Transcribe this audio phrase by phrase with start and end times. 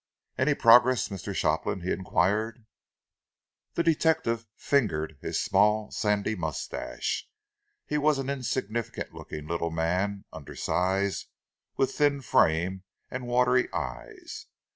[0.35, 1.35] "Any progress, Mr.
[1.35, 2.65] Shopland?" he enquired.
[3.75, 7.29] The detective fingered his small, sandy moustache.
[7.85, 11.27] He was an insignificant looking little man, undersized,
[11.77, 14.47] with thin frame and watery eyes.